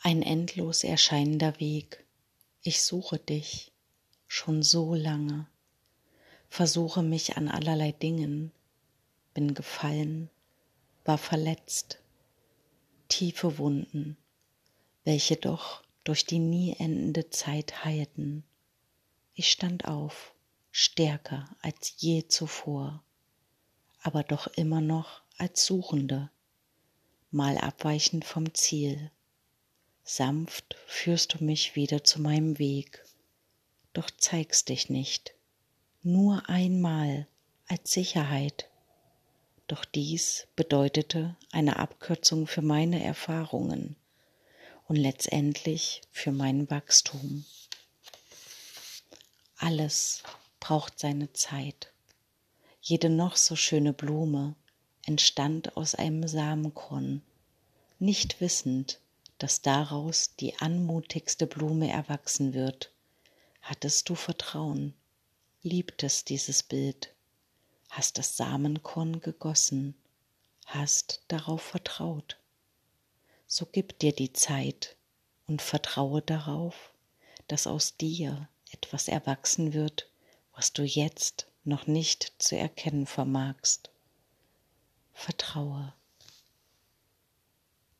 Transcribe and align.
Ein 0.00 0.22
endlos 0.22 0.84
erscheinender 0.84 1.58
Weg. 1.58 2.04
Ich 2.62 2.82
suche 2.82 3.18
dich 3.18 3.72
schon 4.28 4.62
so 4.62 4.94
lange, 4.94 5.48
versuche 6.48 7.02
mich 7.02 7.36
an 7.36 7.48
allerlei 7.48 7.90
Dingen, 7.90 8.52
bin 9.34 9.54
gefallen, 9.54 10.30
war 11.04 11.18
verletzt, 11.18 11.98
tiefe 13.08 13.58
Wunden, 13.58 14.16
welche 15.02 15.34
doch 15.34 15.82
durch 16.04 16.24
die 16.24 16.38
nie 16.38 16.76
endende 16.78 17.30
Zeit 17.30 17.84
heilten. 17.84 18.44
Ich 19.34 19.50
stand 19.50 19.86
auf, 19.86 20.32
stärker 20.70 21.48
als 21.60 21.94
je 21.98 22.28
zuvor, 22.28 23.02
aber 24.02 24.22
doch 24.22 24.46
immer 24.46 24.80
noch 24.80 25.22
als 25.38 25.66
Suchende, 25.66 26.30
mal 27.32 27.58
abweichend 27.58 28.24
vom 28.24 28.54
Ziel. 28.54 29.10
Sanft 30.10 30.74
führst 30.86 31.34
du 31.34 31.44
mich 31.44 31.76
wieder 31.76 32.02
zu 32.02 32.22
meinem 32.22 32.58
Weg, 32.58 33.04
doch 33.92 34.10
zeigst 34.10 34.70
dich 34.70 34.88
nicht, 34.88 35.34
nur 36.02 36.48
einmal 36.48 37.26
als 37.66 37.92
Sicherheit. 37.92 38.70
Doch 39.66 39.84
dies 39.84 40.48
bedeutete 40.56 41.36
eine 41.52 41.78
Abkürzung 41.78 42.46
für 42.46 42.62
meine 42.62 43.04
Erfahrungen 43.04 43.96
und 44.86 44.96
letztendlich 44.96 46.00
für 46.10 46.32
mein 46.32 46.70
Wachstum. 46.70 47.44
Alles 49.58 50.22
braucht 50.58 50.98
seine 50.98 51.34
Zeit. 51.34 51.92
Jede 52.80 53.10
noch 53.10 53.36
so 53.36 53.56
schöne 53.56 53.92
Blume 53.92 54.54
entstand 55.04 55.76
aus 55.76 55.94
einem 55.94 56.26
Samenkorn, 56.26 57.20
nicht 57.98 58.40
wissend, 58.40 59.00
dass 59.38 59.62
daraus 59.62 60.34
die 60.36 60.58
anmutigste 60.58 61.46
Blume 61.46 61.90
erwachsen 61.90 62.54
wird. 62.54 62.92
Hattest 63.62 64.08
du 64.08 64.14
Vertrauen, 64.14 64.94
liebtest 65.62 66.28
dieses 66.28 66.62
Bild, 66.62 67.14
hast 67.90 68.18
das 68.18 68.36
Samenkorn 68.36 69.20
gegossen, 69.20 69.94
hast 70.66 71.22
darauf 71.28 71.62
vertraut. 71.62 72.38
So 73.46 73.66
gib 73.66 73.98
dir 73.98 74.12
die 74.12 74.32
Zeit 74.32 74.96
und 75.46 75.62
vertraue 75.62 76.20
darauf, 76.20 76.92
dass 77.46 77.66
aus 77.66 77.96
dir 77.96 78.48
etwas 78.70 79.08
erwachsen 79.08 79.72
wird, 79.72 80.10
was 80.54 80.72
du 80.72 80.82
jetzt 80.82 81.46
noch 81.64 81.86
nicht 81.86 82.32
zu 82.38 82.56
erkennen 82.56 83.06
vermagst. 83.06 83.90
Vertraue. 85.12 85.94